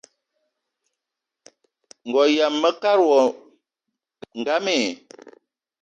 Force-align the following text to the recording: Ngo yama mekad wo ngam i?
Ngo 2.07 2.21
yama 2.37 2.57
mekad 2.61 2.99
wo 3.09 3.19
ngam 4.39 4.65
i? 4.77 4.79